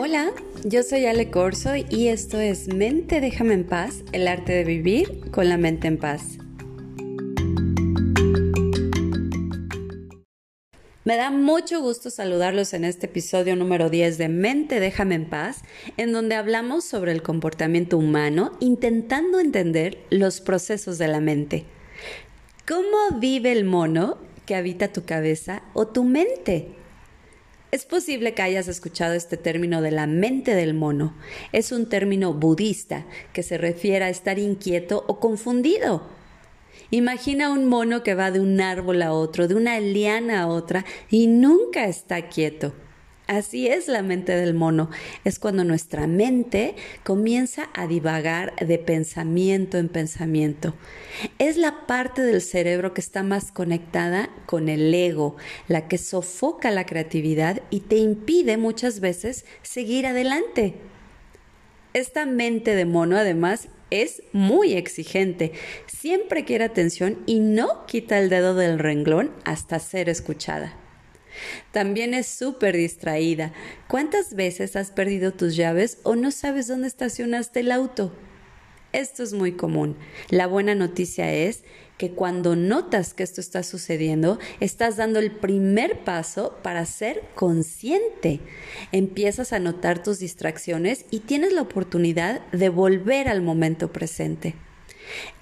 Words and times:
Hola, 0.00 0.30
yo 0.64 0.84
soy 0.84 1.06
Ale 1.06 1.28
Corso 1.28 1.70
y 1.74 2.06
esto 2.06 2.38
es 2.38 2.72
Mente 2.72 3.20
Déjame 3.20 3.54
en 3.54 3.64
Paz, 3.64 4.04
el 4.12 4.28
arte 4.28 4.52
de 4.52 4.62
vivir 4.62 5.28
con 5.32 5.48
la 5.48 5.56
mente 5.56 5.88
en 5.88 5.98
paz. 5.98 6.38
Me 11.04 11.16
da 11.16 11.32
mucho 11.32 11.80
gusto 11.80 12.10
saludarlos 12.10 12.74
en 12.74 12.84
este 12.84 13.06
episodio 13.06 13.56
número 13.56 13.90
10 13.90 14.18
de 14.18 14.28
Mente 14.28 14.78
Déjame 14.78 15.16
en 15.16 15.28
Paz, 15.28 15.62
en 15.96 16.12
donde 16.12 16.36
hablamos 16.36 16.84
sobre 16.84 17.10
el 17.10 17.24
comportamiento 17.24 17.98
humano 17.98 18.52
intentando 18.60 19.40
entender 19.40 19.98
los 20.10 20.40
procesos 20.40 20.98
de 20.98 21.08
la 21.08 21.18
mente. 21.18 21.64
¿Cómo 22.68 23.18
vive 23.18 23.50
el 23.50 23.64
mono 23.64 24.18
que 24.46 24.54
habita 24.54 24.92
tu 24.92 25.04
cabeza 25.04 25.64
o 25.74 25.88
tu 25.88 26.04
mente? 26.04 26.77
Es 27.70 27.84
posible 27.84 28.34
que 28.34 28.42
hayas 28.42 28.68
escuchado 28.68 29.14
este 29.14 29.36
término 29.36 29.82
de 29.82 29.90
la 29.90 30.06
mente 30.06 30.54
del 30.54 30.74
mono. 30.74 31.14
Es 31.52 31.70
un 31.70 31.88
término 31.88 32.32
budista 32.32 33.06
que 33.32 33.42
se 33.42 33.58
refiere 33.58 34.04
a 34.06 34.08
estar 34.08 34.38
inquieto 34.38 35.04
o 35.06 35.20
confundido 35.20 36.18
Imagina 36.90 37.52
un 37.52 37.68
mono 37.68 38.02
que 38.02 38.14
va 38.14 38.30
de 38.30 38.40
un 38.40 38.62
árbol 38.62 39.02
a 39.02 39.12
otro, 39.12 39.46
de 39.46 39.54
una 39.54 39.78
liana 39.78 40.40
a 40.42 40.46
otra 40.46 40.86
y 41.10 41.26
nunca 41.26 41.84
está 41.84 42.28
quieto. 42.28 42.72
Así 43.28 43.66
es 43.66 43.88
la 43.88 44.02
mente 44.02 44.32
del 44.32 44.54
mono. 44.54 44.88
Es 45.22 45.38
cuando 45.38 45.62
nuestra 45.62 46.06
mente 46.06 46.74
comienza 47.04 47.68
a 47.74 47.86
divagar 47.86 48.56
de 48.56 48.78
pensamiento 48.78 49.76
en 49.76 49.90
pensamiento. 49.90 50.74
Es 51.38 51.58
la 51.58 51.86
parte 51.86 52.22
del 52.22 52.40
cerebro 52.40 52.94
que 52.94 53.02
está 53.02 53.22
más 53.22 53.52
conectada 53.52 54.30
con 54.46 54.70
el 54.70 54.94
ego, 54.94 55.36
la 55.68 55.88
que 55.88 55.98
sofoca 55.98 56.70
la 56.70 56.86
creatividad 56.86 57.60
y 57.68 57.80
te 57.80 57.96
impide 57.96 58.56
muchas 58.56 59.00
veces 59.00 59.44
seguir 59.60 60.06
adelante. 60.06 60.76
Esta 61.92 62.24
mente 62.24 62.74
de 62.74 62.86
mono 62.86 63.18
además 63.18 63.68
es 63.90 64.22
muy 64.32 64.72
exigente, 64.72 65.52
siempre 65.86 66.46
quiere 66.46 66.64
atención 66.64 67.18
y 67.26 67.40
no 67.40 67.84
quita 67.84 68.18
el 68.18 68.30
dedo 68.30 68.54
del 68.54 68.78
renglón 68.78 69.32
hasta 69.44 69.78
ser 69.80 70.08
escuchada. 70.08 70.87
También 71.72 72.14
es 72.14 72.26
súper 72.26 72.76
distraída. 72.76 73.52
¿Cuántas 73.88 74.34
veces 74.34 74.76
has 74.76 74.90
perdido 74.90 75.32
tus 75.32 75.56
llaves 75.56 75.98
o 76.02 76.16
no 76.16 76.30
sabes 76.30 76.68
dónde 76.68 76.88
estacionaste 76.88 77.60
el 77.60 77.72
auto? 77.72 78.12
Esto 78.92 79.22
es 79.22 79.34
muy 79.34 79.52
común. 79.52 79.96
La 80.30 80.46
buena 80.46 80.74
noticia 80.74 81.32
es 81.32 81.62
que 81.98 82.12
cuando 82.12 82.56
notas 82.56 83.12
que 83.12 83.22
esto 83.22 83.40
está 83.40 83.62
sucediendo, 83.62 84.38
estás 84.60 84.96
dando 84.96 85.18
el 85.18 85.30
primer 85.30 86.04
paso 86.04 86.56
para 86.62 86.86
ser 86.86 87.22
consciente. 87.34 88.40
Empiezas 88.92 89.52
a 89.52 89.58
notar 89.58 90.02
tus 90.02 90.20
distracciones 90.20 91.04
y 91.10 91.20
tienes 91.20 91.52
la 91.52 91.62
oportunidad 91.62 92.40
de 92.52 92.70
volver 92.70 93.28
al 93.28 93.42
momento 93.42 93.92
presente. 93.92 94.54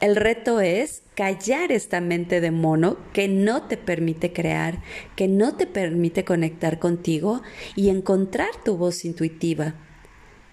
El 0.00 0.16
reto 0.16 0.60
es 0.60 1.02
callar 1.14 1.72
esta 1.72 2.00
mente 2.00 2.40
de 2.40 2.50
mono 2.50 2.98
que 3.12 3.28
no 3.28 3.62
te 3.62 3.76
permite 3.76 4.32
crear, 4.32 4.82
que 5.16 5.28
no 5.28 5.56
te 5.56 5.66
permite 5.66 6.24
conectar 6.24 6.78
contigo 6.78 7.42
y 7.74 7.88
encontrar 7.88 8.50
tu 8.64 8.76
voz 8.76 9.04
intuitiva. 9.04 9.74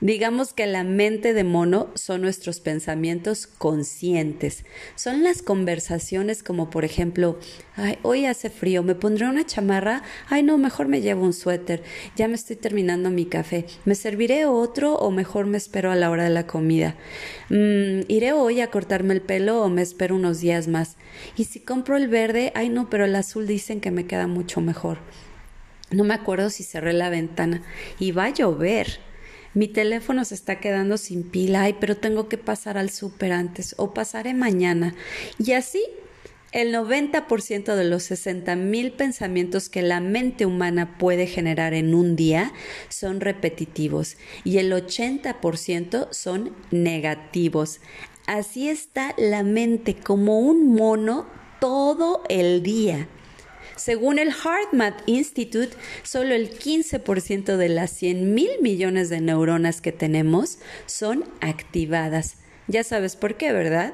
Digamos 0.04 0.52
que 0.52 0.68
la 0.68 0.84
mente 0.84 1.32
de 1.32 1.46
mono 1.46 1.88
son 1.94 2.24
nuestros 2.24 2.60
pensamientos 2.60 3.48
conscientes. 3.48 4.66
Son 4.96 5.24
las 5.24 5.42
conversaciones 5.42 6.44
como 6.44 6.70
por 6.70 6.84
ejemplo, 6.84 7.40
ay, 7.78 7.98
hoy 8.02 8.26
hace 8.26 8.50
frío, 8.50 8.84
me 8.84 8.96
pondré 8.96 9.30
una 9.30 9.46
chamarra, 9.46 10.04
ay 10.28 10.44
no, 10.44 10.58
mejor 10.58 10.90
me 10.90 11.00
llevo 11.00 11.24
un 11.24 11.32
suéter, 11.32 11.84
ya 12.18 12.28
me 12.28 12.34
estoy 12.34 12.58
terminando 12.58 13.12
mi 13.12 13.24
café, 13.24 13.66
me 13.86 13.96
serviré 13.96 14.46
otro 14.46 14.96
o 14.96 15.10
mejor 15.10 15.46
me 15.46 15.56
espero 15.58 15.90
a 15.90 15.96
la 15.96 16.12
hora 16.12 16.26
de 16.26 16.32
la 16.32 16.48
comida. 16.48 16.98
Mm, 17.48 18.02
iré 18.10 18.34
hoy 18.34 18.60
a 18.60 18.70
cortarme 18.70 19.14
el 19.14 19.22
pelo 19.22 19.64
o 19.64 19.70
me 19.70 19.84
espero 19.84 20.18
unos 20.18 20.42
días 20.42 20.68
más. 20.68 20.98
Y 21.38 21.46
si 21.46 21.62
compro 21.62 21.96
el 21.96 22.10
verde, 22.10 22.52
ay 22.56 22.68
no, 22.68 22.90
pero 22.90 23.06
el 23.06 23.16
azul 23.16 23.48
dicen 23.48 23.80
que 23.80 23.92
me 23.92 24.06
queda 24.06 24.28
mucho 24.28 24.60
mejor. 24.60 24.98
No 25.92 26.04
me 26.04 26.14
acuerdo 26.14 26.50
si 26.50 26.64
cerré 26.64 26.92
la 26.92 27.10
ventana 27.10 27.62
y 28.00 28.12
va 28.12 28.26
a 28.26 28.34
llover 28.34 29.13
mi 29.54 29.68
teléfono 29.68 30.26
se 30.26 30.36
está 30.36 30.60
quedando 30.60 30.98
sin 30.98 31.24
pila, 31.24 31.64
ay, 31.64 31.76
pero 31.80 31.98
tengo 31.98 32.28
que 32.30 32.38
pasar 32.38 32.78
al 32.78 32.90
súper 32.90 33.32
antes 33.32 33.76
o 33.78 33.94
pasaré 33.94 34.34
mañana. 34.34 34.96
Y 35.38 35.54
así, 35.54 35.84
el 36.54 36.74
90% 36.74 37.76
de 37.76 37.84
los 37.84 38.04
60 38.04 38.56
mil 38.56 38.92
pensamientos 38.92 39.70
que 39.70 39.82
la 39.82 40.00
mente 40.00 40.46
humana 40.46 40.98
puede 41.00 41.26
generar 41.26 41.74
en 41.74 41.96
un 41.96 42.16
día 42.16 42.54
son 42.90 43.22
repetitivos 43.22 44.18
y 44.44 44.60
el 44.60 44.72
80% 44.72 46.10
son 46.12 46.56
negativos. 46.70 47.82
Así 48.28 48.70
está 48.70 49.16
la 49.18 49.44
mente 49.44 49.96
como 49.96 50.40
un 50.40 50.74
mono 50.76 51.26
todo 51.60 52.24
el 52.30 52.62
día. 52.62 53.08
Según 53.76 54.20
el 54.20 54.30
HeartMath 54.30 55.02
Institute, 55.08 55.76
solo 56.04 56.36
el 56.36 56.52
15% 56.52 57.58
de 57.58 57.70
las 57.70 57.92
100 57.92 58.34
mil 58.34 58.52
millones 58.62 59.10
de 59.10 59.20
neuronas 59.20 59.82
que 59.82 59.92
tenemos 59.92 60.60
son 60.86 61.26
activadas. 61.42 62.38
Ya 62.68 62.84
sabes 62.84 63.16
por 63.16 63.36
qué, 63.36 63.52
¿verdad? 63.52 63.94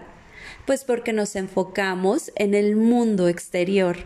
Pues 0.65 0.83
porque 0.83 1.13
nos 1.13 1.35
enfocamos 1.35 2.31
en 2.35 2.53
el 2.53 2.75
mundo 2.75 3.27
exterior. 3.27 3.97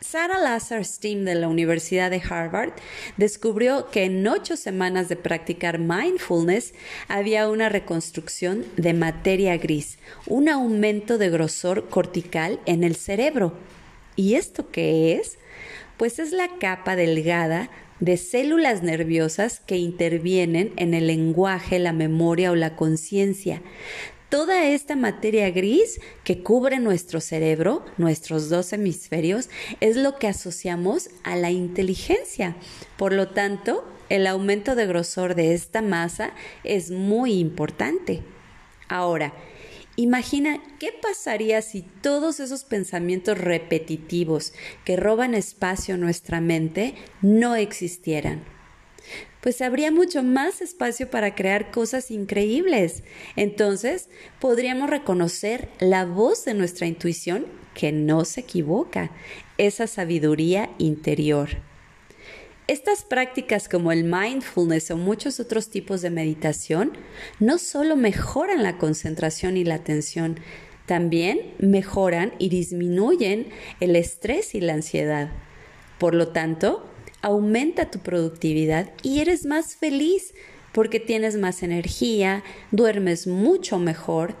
Sarah 0.00 0.38
Lazar 0.38 0.84
Steam 0.84 1.24
de 1.24 1.34
la 1.34 1.48
Universidad 1.48 2.10
de 2.10 2.22
Harvard 2.28 2.72
descubrió 3.16 3.90
que 3.90 4.04
en 4.04 4.26
ocho 4.26 4.56
semanas 4.56 5.08
de 5.08 5.16
practicar 5.16 5.78
mindfulness 5.78 6.74
había 7.08 7.48
una 7.48 7.68
reconstrucción 7.68 8.64
de 8.76 8.92
materia 8.92 9.56
gris, 9.56 9.98
un 10.26 10.48
aumento 10.48 11.18
de 11.18 11.30
grosor 11.30 11.88
cortical 11.88 12.60
en 12.66 12.84
el 12.84 12.94
cerebro. 12.94 13.54
¿Y 14.16 14.34
esto 14.34 14.70
qué 14.70 15.14
es? 15.14 15.38
Pues 15.96 16.18
es 16.18 16.32
la 16.32 16.48
capa 16.58 16.96
delgada 16.96 17.70
de 18.00 18.16
células 18.16 18.82
nerviosas 18.82 19.60
que 19.60 19.76
intervienen 19.76 20.72
en 20.76 20.94
el 20.94 21.06
lenguaje, 21.06 21.78
la 21.78 21.92
memoria 21.92 22.50
o 22.50 22.54
la 22.54 22.76
conciencia. 22.76 23.62
Toda 24.28 24.66
esta 24.66 24.96
materia 24.96 25.50
gris 25.50 26.00
que 26.24 26.42
cubre 26.42 26.80
nuestro 26.80 27.20
cerebro, 27.20 27.84
nuestros 27.96 28.48
dos 28.48 28.72
hemisferios, 28.72 29.48
es 29.80 29.96
lo 29.96 30.18
que 30.18 30.26
asociamos 30.26 31.10
a 31.22 31.36
la 31.36 31.50
inteligencia. 31.50 32.56
Por 32.96 33.12
lo 33.12 33.28
tanto, 33.28 33.84
el 34.08 34.26
aumento 34.26 34.74
de 34.74 34.86
grosor 34.86 35.36
de 35.36 35.54
esta 35.54 35.80
masa 35.80 36.32
es 36.64 36.90
muy 36.90 37.34
importante. 37.34 38.22
Ahora, 38.88 39.32
Imagina 39.96 40.62
qué 40.78 40.92
pasaría 40.92 41.62
si 41.62 41.80
todos 41.80 42.38
esos 42.38 42.64
pensamientos 42.64 43.38
repetitivos 43.38 44.52
que 44.84 44.96
roban 44.96 45.34
espacio 45.34 45.94
en 45.94 46.02
nuestra 46.02 46.42
mente 46.42 46.94
no 47.22 47.54
existieran. 47.56 48.44
Pues 49.40 49.62
habría 49.62 49.90
mucho 49.90 50.22
más 50.22 50.60
espacio 50.60 51.08
para 51.08 51.34
crear 51.34 51.70
cosas 51.70 52.10
increíbles. 52.10 53.04
Entonces 53.36 54.10
podríamos 54.38 54.90
reconocer 54.90 55.70
la 55.78 56.04
voz 56.04 56.44
de 56.44 56.52
nuestra 56.52 56.86
intuición 56.86 57.46
que 57.72 57.92
no 57.92 58.24
se 58.24 58.40
equivoca, 58.40 59.10
esa 59.56 59.86
sabiduría 59.86 60.70
interior. 60.78 61.50
Estas 62.68 63.04
prácticas 63.04 63.68
como 63.68 63.92
el 63.92 64.02
mindfulness 64.02 64.90
o 64.90 64.96
muchos 64.96 65.38
otros 65.38 65.68
tipos 65.68 66.02
de 66.02 66.10
meditación 66.10 66.92
no 67.38 67.58
solo 67.58 67.94
mejoran 67.94 68.64
la 68.64 68.76
concentración 68.76 69.56
y 69.56 69.62
la 69.62 69.76
atención, 69.76 70.40
también 70.84 71.54
mejoran 71.58 72.32
y 72.38 72.48
disminuyen 72.48 73.50
el 73.78 73.94
estrés 73.94 74.56
y 74.56 74.60
la 74.60 74.74
ansiedad. 74.74 75.30
Por 75.98 76.14
lo 76.14 76.28
tanto, 76.28 76.84
aumenta 77.22 77.90
tu 77.90 78.00
productividad 78.00 78.92
y 79.02 79.20
eres 79.20 79.46
más 79.46 79.76
feliz 79.76 80.34
porque 80.72 80.98
tienes 80.98 81.36
más 81.36 81.62
energía, 81.62 82.42
duermes 82.72 83.28
mucho 83.28 83.78
mejor, 83.78 84.34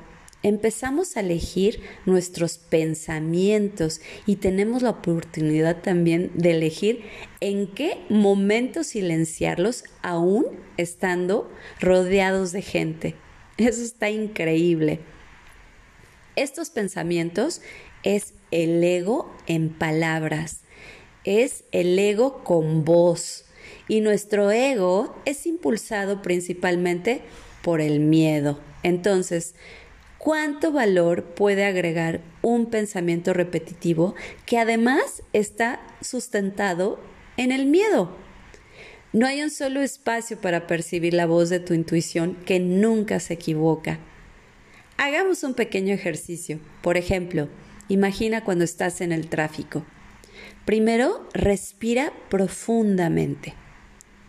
empezamos 0.46 1.16
a 1.16 1.20
elegir 1.20 1.80
nuestros 2.04 2.56
pensamientos 2.56 4.00
y 4.26 4.36
tenemos 4.36 4.80
la 4.80 4.90
oportunidad 4.90 5.82
también 5.82 6.30
de 6.34 6.52
elegir 6.52 7.02
en 7.40 7.66
qué 7.66 7.98
momento 8.08 8.84
silenciarlos 8.84 9.82
aún 10.02 10.46
estando 10.76 11.50
rodeados 11.80 12.52
de 12.52 12.62
gente. 12.62 13.16
Eso 13.56 13.82
está 13.82 14.08
increíble. 14.08 15.00
Estos 16.36 16.70
pensamientos 16.70 17.60
es 18.04 18.32
el 18.52 18.84
ego 18.84 19.34
en 19.48 19.70
palabras, 19.70 20.60
es 21.24 21.64
el 21.72 21.98
ego 21.98 22.44
con 22.44 22.84
voz 22.84 23.46
y 23.88 24.00
nuestro 24.00 24.52
ego 24.52 25.16
es 25.24 25.44
impulsado 25.44 26.22
principalmente 26.22 27.22
por 27.62 27.80
el 27.80 27.98
miedo. 27.98 28.60
Entonces, 28.84 29.56
cuánto 30.26 30.72
valor 30.72 31.22
puede 31.22 31.64
agregar 31.64 32.20
un 32.42 32.66
pensamiento 32.66 33.32
repetitivo 33.32 34.16
que 34.44 34.58
además 34.58 35.22
está 35.32 35.80
sustentado 36.00 36.98
en 37.36 37.52
el 37.52 37.66
miedo. 37.66 38.10
No 39.12 39.28
hay 39.28 39.40
un 39.40 39.50
solo 39.50 39.82
espacio 39.82 40.40
para 40.40 40.66
percibir 40.66 41.14
la 41.14 41.26
voz 41.26 41.48
de 41.48 41.60
tu 41.60 41.74
intuición 41.74 42.34
que 42.44 42.58
nunca 42.58 43.20
se 43.20 43.34
equivoca. 43.34 44.00
Hagamos 44.96 45.44
un 45.44 45.54
pequeño 45.54 45.94
ejercicio. 45.94 46.58
Por 46.82 46.96
ejemplo, 46.96 47.48
imagina 47.86 48.42
cuando 48.42 48.64
estás 48.64 49.00
en 49.02 49.12
el 49.12 49.28
tráfico. 49.28 49.84
Primero, 50.64 51.28
respira 51.34 52.12
profundamente. 52.30 53.54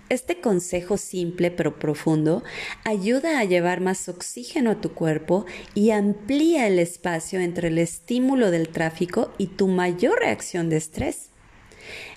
Este 0.09 0.39
consejo 0.39 0.95
simple 0.95 1.51
pero 1.51 1.79
profundo 1.79 2.43
ayuda 2.85 3.39
a 3.39 3.43
llevar 3.43 3.81
más 3.81 4.07
oxígeno 4.07 4.71
a 4.71 4.81
tu 4.81 4.93
cuerpo 4.93 5.45
y 5.75 5.91
amplía 5.91 6.65
el 6.65 6.79
espacio 6.79 7.41
entre 7.41 7.67
el 7.67 7.77
estímulo 7.77 8.49
del 8.49 8.69
tráfico 8.69 9.33
y 9.37 9.47
tu 9.47 9.67
mayor 9.67 10.19
reacción 10.19 10.69
de 10.69 10.77
estrés. 10.77 11.29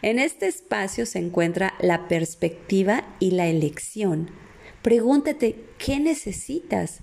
En 0.02 0.20
este 0.20 0.46
espacio 0.46 1.04
se 1.04 1.18
encuentra 1.18 1.74
la 1.80 2.06
perspectiva 2.06 3.04
y 3.18 3.32
la 3.32 3.48
elección. 3.48 4.30
Pregúntate, 4.82 5.56
¿qué 5.78 5.98
necesitas? 5.98 7.00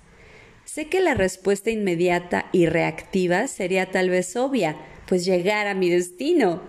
Sé 0.64 0.88
que 0.88 1.02
la 1.02 1.14
respuesta 1.14 1.70
inmediata 1.70 2.48
y 2.54 2.66
reactiva 2.66 3.48
sería 3.48 3.92
tal 3.92 4.10
vez 4.10 4.36
obvia, 4.38 4.78
pues 5.06 5.26
llegar 5.26 5.68
a 5.68 5.74
mi 5.74 5.90
destino. 5.90 6.62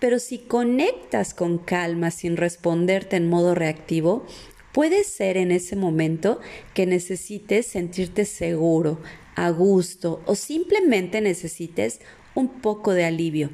Pero 0.00 0.18
si 0.18 0.38
conectas 0.38 1.34
con 1.34 1.58
calma 1.58 2.10
sin 2.10 2.36
responderte 2.36 3.16
en 3.16 3.28
modo 3.28 3.54
reactivo, 3.54 4.26
puede 4.72 5.04
ser 5.04 5.36
en 5.36 5.50
ese 5.50 5.76
momento 5.76 6.40
que 6.74 6.86
necesites 6.86 7.66
sentirte 7.66 8.24
seguro, 8.24 9.00
a 9.36 9.50
gusto 9.50 10.22
o 10.26 10.34
simplemente 10.34 11.20
necesites 11.20 12.00
un 12.34 12.60
poco 12.60 12.92
de 12.92 13.04
alivio. 13.04 13.50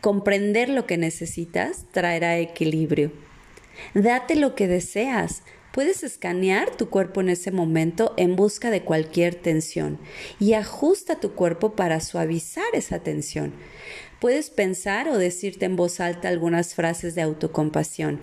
Comprender 0.00 0.70
lo 0.70 0.86
que 0.86 0.96
necesitas 0.96 1.86
traerá 1.92 2.38
equilibrio. 2.38 3.12
Date 3.94 4.36
lo 4.36 4.54
que 4.54 4.66
deseas. 4.66 5.42
Puedes 5.72 6.02
escanear 6.02 6.74
tu 6.76 6.88
cuerpo 6.88 7.20
en 7.20 7.28
ese 7.28 7.52
momento 7.52 8.14
en 8.16 8.34
busca 8.34 8.70
de 8.70 8.82
cualquier 8.82 9.36
tensión 9.36 9.98
y 10.40 10.54
ajusta 10.54 11.20
tu 11.20 11.34
cuerpo 11.34 11.76
para 11.76 12.00
suavizar 12.00 12.64
esa 12.72 13.00
tensión. 13.00 13.52
Puedes 14.20 14.50
pensar 14.50 15.08
o 15.08 15.16
decirte 15.16 15.64
en 15.64 15.76
voz 15.76 15.98
alta 15.98 16.28
algunas 16.28 16.74
frases 16.74 17.14
de 17.14 17.22
autocompasión. 17.22 18.20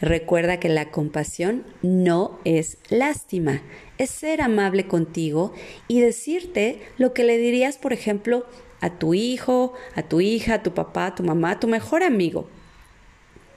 Recuerda 0.00 0.58
que 0.58 0.70
la 0.70 0.90
compasión 0.90 1.66
no 1.82 2.40
es 2.44 2.78
lástima, 2.88 3.62
es 3.98 4.08
ser 4.08 4.40
amable 4.40 4.86
contigo 4.86 5.52
y 5.88 6.00
decirte 6.00 6.80
lo 6.96 7.12
que 7.12 7.24
le 7.24 7.36
dirías, 7.36 7.76
por 7.76 7.92
ejemplo, 7.92 8.46
a 8.80 8.98
tu 8.98 9.12
hijo, 9.12 9.74
a 9.94 10.02
tu 10.02 10.22
hija, 10.22 10.54
a 10.54 10.62
tu 10.62 10.72
papá, 10.72 11.06
a 11.08 11.14
tu 11.14 11.22
mamá, 11.22 11.52
a 11.52 11.60
tu 11.60 11.68
mejor 11.68 12.02
amigo. 12.02 12.48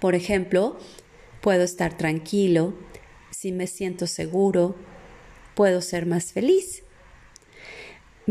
Por 0.01 0.15
ejemplo, 0.15 0.77
puedo 1.39 1.63
estar 1.63 1.97
tranquilo, 1.97 2.73
si 3.31 3.53
me 3.53 3.67
siento 3.67 4.05
seguro, 4.05 4.75
puedo 5.55 5.79
ser 5.79 6.05
más 6.05 6.33
feliz. 6.33 6.83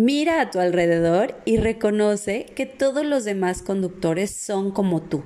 Mira 0.00 0.40
a 0.40 0.50
tu 0.52 0.60
alrededor 0.60 1.34
y 1.44 1.56
reconoce 1.56 2.46
que 2.54 2.66
todos 2.66 3.04
los 3.04 3.24
demás 3.24 3.62
conductores 3.62 4.30
son 4.30 4.70
como 4.70 5.02
tú. 5.02 5.24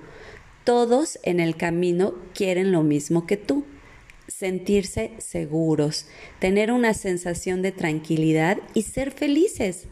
Todos 0.64 1.18
en 1.24 1.40
el 1.40 1.56
camino 1.56 2.14
quieren 2.32 2.72
lo 2.72 2.82
mismo 2.82 3.26
que 3.26 3.36
tú. 3.36 3.66
Sentirse 4.28 5.12
seguros, 5.18 6.06
tener 6.38 6.72
una 6.72 6.94
sensación 6.94 7.60
de 7.60 7.72
tranquilidad 7.72 8.56
y 8.72 8.80
ser 8.80 9.10
felices. 9.10 9.88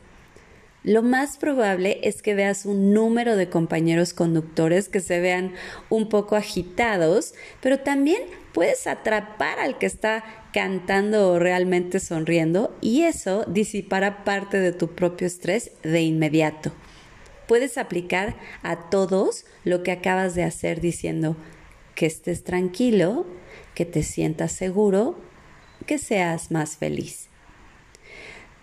Lo 0.82 1.02
más 1.02 1.36
probable 1.36 2.00
es 2.04 2.22
que 2.22 2.34
veas 2.34 2.64
un 2.64 2.94
número 2.94 3.36
de 3.36 3.50
compañeros 3.50 4.14
conductores 4.14 4.88
que 4.88 5.00
se 5.00 5.20
vean 5.20 5.52
un 5.90 6.08
poco 6.08 6.36
agitados, 6.36 7.34
pero 7.60 7.80
también 7.80 8.22
puedes 8.54 8.86
atrapar 8.86 9.58
al 9.58 9.76
que 9.76 9.84
está 9.84 10.24
cantando 10.54 11.32
o 11.32 11.38
realmente 11.38 12.00
sonriendo 12.00 12.74
y 12.80 13.02
eso 13.02 13.44
disipará 13.46 14.24
parte 14.24 14.58
de 14.58 14.72
tu 14.72 14.94
propio 14.94 15.26
estrés 15.26 15.72
de 15.82 16.00
inmediato. 16.00 16.72
Puedes 17.46 17.76
aplicar 17.76 18.36
a 18.62 18.88
todos 18.88 19.44
lo 19.64 19.82
que 19.82 19.92
acabas 19.92 20.34
de 20.34 20.44
hacer 20.44 20.80
diciendo 20.80 21.36
que 21.94 22.06
estés 22.06 22.42
tranquilo, 22.42 23.26
que 23.74 23.84
te 23.84 24.02
sientas 24.02 24.52
seguro, 24.52 25.18
que 25.86 25.98
seas 25.98 26.50
más 26.50 26.76
feliz. 26.76 27.29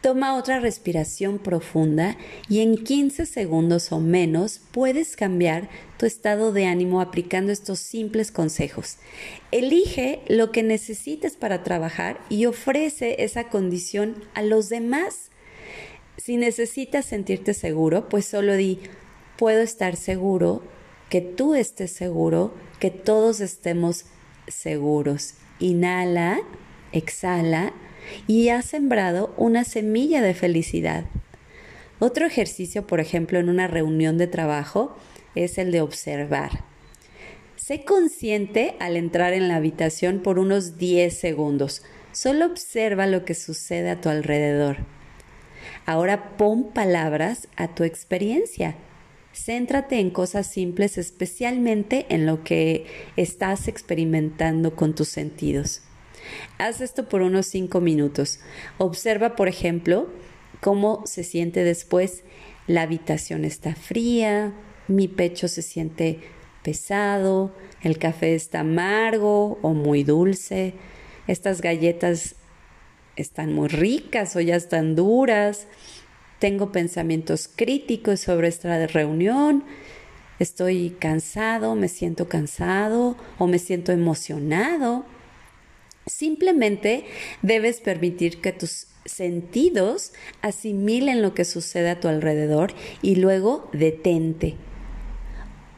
Toma 0.07 0.37
otra 0.37 0.61
respiración 0.61 1.37
profunda 1.37 2.15
y 2.47 2.61
en 2.61 2.81
15 2.81 3.25
segundos 3.25 3.91
o 3.91 3.99
menos 3.99 4.61
puedes 4.71 5.17
cambiar 5.17 5.67
tu 5.97 6.05
estado 6.05 6.53
de 6.53 6.65
ánimo 6.65 7.01
aplicando 7.01 7.51
estos 7.51 7.79
simples 7.79 8.31
consejos. 8.31 8.99
Elige 9.51 10.21
lo 10.29 10.53
que 10.53 10.63
necesites 10.63 11.35
para 11.35 11.61
trabajar 11.61 12.21
y 12.29 12.45
ofrece 12.45 13.21
esa 13.25 13.49
condición 13.49 14.23
a 14.33 14.43
los 14.43 14.69
demás. 14.69 15.29
Si 16.15 16.37
necesitas 16.37 17.03
sentirte 17.03 17.53
seguro, 17.53 18.07
pues 18.07 18.23
solo 18.23 18.55
di, 18.55 18.79
puedo 19.37 19.59
estar 19.59 19.97
seguro, 19.97 20.63
que 21.09 21.19
tú 21.19 21.53
estés 21.53 21.91
seguro, 21.91 22.53
que 22.79 22.91
todos 22.91 23.41
estemos 23.41 24.05
seguros. 24.47 25.33
Inhala, 25.59 26.39
exhala 26.91 27.73
y 28.27 28.49
has 28.49 28.65
sembrado 28.65 29.33
una 29.37 29.63
semilla 29.63 30.21
de 30.21 30.33
felicidad. 30.33 31.05
Otro 31.99 32.25
ejercicio, 32.25 32.85
por 32.85 32.99
ejemplo, 32.99 33.39
en 33.39 33.49
una 33.49 33.67
reunión 33.67 34.17
de 34.17 34.27
trabajo, 34.27 34.95
es 35.35 35.57
el 35.57 35.71
de 35.71 35.81
observar. 35.81 36.63
Sé 37.55 37.83
consciente 37.83 38.75
al 38.79 38.95
entrar 38.95 39.33
en 39.33 39.47
la 39.47 39.55
habitación 39.55 40.19
por 40.19 40.39
unos 40.39 40.77
10 40.77 41.17
segundos. 41.17 41.81
Solo 42.11 42.45
observa 42.45 43.07
lo 43.07 43.25
que 43.25 43.33
sucede 43.33 43.89
a 43.89 43.99
tu 43.99 44.09
alrededor. 44.09 44.77
Ahora 45.85 46.37
pon 46.37 46.71
palabras 46.71 47.47
a 47.55 47.73
tu 47.73 47.83
experiencia. 47.83 48.75
Céntrate 49.33 49.99
en 49.99 50.11
cosas 50.11 50.47
simples, 50.47 50.97
especialmente 50.97 52.05
en 52.09 52.25
lo 52.25 52.43
que 52.43 52.85
estás 53.17 53.67
experimentando 53.67 54.75
con 54.75 54.95
tus 54.95 55.09
sentidos. 55.09 55.81
Haz 56.57 56.81
esto 56.81 57.07
por 57.09 57.21
unos 57.21 57.45
5 57.47 57.81
minutos. 57.81 58.39
Observa, 58.77 59.35
por 59.35 59.47
ejemplo, 59.47 60.09
cómo 60.61 61.03
se 61.05 61.23
siente 61.23 61.63
después. 61.63 62.23
La 62.67 62.81
habitación 62.81 63.45
está 63.45 63.75
fría, 63.75 64.53
mi 64.87 65.07
pecho 65.07 65.47
se 65.47 65.61
siente 65.61 66.19
pesado, 66.63 67.53
el 67.81 67.97
café 67.97 68.35
está 68.35 68.61
amargo 68.61 69.57
o 69.61 69.73
muy 69.73 70.03
dulce, 70.03 70.73
estas 71.27 71.61
galletas 71.61 72.35
están 73.15 73.53
muy 73.53 73.67
ricas 73.69 74.35
o 74.35 74.41
ya 74.41 74.55
están 74.55 74.95
duras, 74.95 75.67
tengo 76.39 76.71
pensamientos 76.71 77.47
críticos 77.47 78.19
sobre 78.19 78.47
esta 78.47 78.85
reunión, 78.87 79.63
estoy 80.39 80.95
cansado, 80.99 81.75
me 81.75 81.87
siento 81.87 82.27
cansado 82.27 83.15
o 83.37 83.47
me 83.47 83.59
siento 83.59 83.91
emocionado. 83.91 85.05
Simplemente 86.07 87.05
debes 87.41 87.81
permitir 87.81 88.41
que 88.41 88.53
tus 88.53 88.87
sentidos 89.05 90.13
asimilen 90.41 91.21
lo 91.21 91.33
que 91.33 91.45
sucede 91.45 91.89
a 91.89 91.99
tu 91.99 92.07
alrededor 92.07 92.73
y 93.01 93.15
luego 93.15 93.69
detente. 93.73 94.55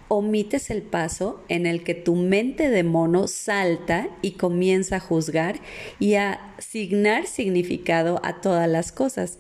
Omites 0.08 0.72
el 0.72 0.82
paso 0.82 1.44
en 1.50 1.68
el 1.68 1.84
que 1.84 1.94
tu 1.94 2.16
mente 2.16 2.70
de 2.70 2.84
mono 2.84 3.28
salta 3.28 4.10
y 4.24 4.32
comienza 4.32 4.96
a 4.96 5.00
juzgar 5.00 5.60
y 6.00 6.16
a 6.16 6.54
asignar 6.58 7.28
significado 7.28 8.20
a 8.24 8.42
todas 8.42 8.68
las 8.68 8.92
cosas. 8.92 9.38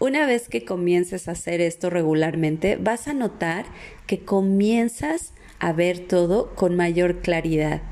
Una 0.00 0.26
vez 0.26 0.48
que 0.48 0.64
comiences 0.64 1.28
a 1.28 1.32
hacer 1.32 1.60
esto 1.60 1.88
regularmente, 1.88 2.76
vas 2.76 3.06
a 3.06 3.12
notar 3.12 3.66
que 4.08 4.20
comienzas 4.20 5.34
a 5.60 5.72
ver 5.72 6.00
todo 6.00 6.52
con 6.56 6.74
mayor 6.74 7.20
claridad. 7.20 7.82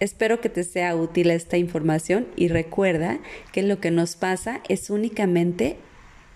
Espero 0.00 0.40
que 0.40 0.48
te 0.48 0.64
sea 0.64 0.96
útil 0.96 1.30
esta 1.30 1.56
información 1.56 2.26
y 2.36 2.48
recuerda 2.48 3.20
que 3.52 3.62
lo 3.62 3.80
que 3.80 3.90
nos 3.90 4.16
pasa 4.16 4.60
es 4.68 4.90
únicamente 4.90 5.76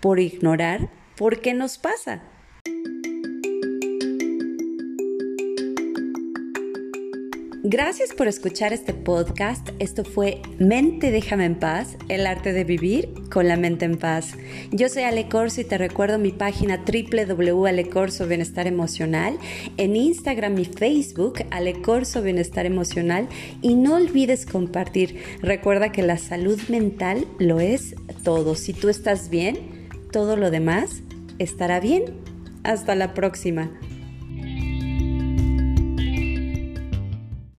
por 0.00 0.20
ignorar 0.20 0.90
por 1.16 1.40
qué 1.40 1.54
nos 1.54 1.78
pasa. 1.78 2.22
Gracias 7.70 8.14
por 8.14 8.28
escuchar 8.28 8.72
este 8.72 8.94
podcast. 8.94 9.68
Esto 9.78 10.02
fue 10.02 10.40
Mente 10.58 11.10
Déjame 11.10 11.44
en 11.44 11.54
Paz, 11.54 11.98
el 12.08 12.26
arte 12.26 12.54
de 12.54 12.64
vivir 12.64 13.12
con 13.30 13.46
la 13.46 13.58
mente 13.58 13.84
en 13.84 13.98
paz. 13.98 14.36
Yo 14.70 14.88
soy 14.88 15.02
Ale 15.02 15.28
Corso 15.28 15.60
y 15.60 15.64
te 15.64 15.76
recuerdo 15.76 16.18
mi 16.18 16.30
página 16.30 16.82
www.alecorso 16.82 18.26
Bienestar 18.26 18.66
Emocional, 18.66 19.38
en 19.76 19.96
Instagram 19.96 20.58
y 20.58 20.64
Facebook 20.64 21.44
Ale 21.50 21.82
Corso 21.82 22.22
Bienestar 22.22 22.64
Emocional 22.64 23.28
y 23.60 23.74
no 23.74 23.96
olvides 23.96 24.46
compartir. 24.46 25.22
Recuerda 25.42 25.92
que 25.92 26.02
la 26.02 26.16
salud 26.16 26.58
mental 26.70 27.26
lo 27.38 27.60
es 27.60 27.94
todo. 28.24 28.54
Si 28.54 28.72
tú 28.72 28.88
estás 28.88 29.28
bien, 29.28 29.90
todo 30.10 30.36
lo 30.36 30.50
demás 30.50 31.02
estará 31.38 31.80
bien. 31.80 32.04
Hasta 32.62 32.94
la 32.94 33.12
próxima. 33.12 33.70